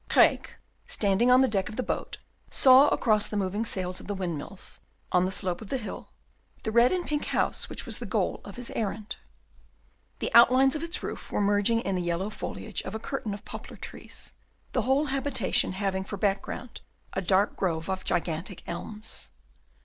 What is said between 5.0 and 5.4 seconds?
on the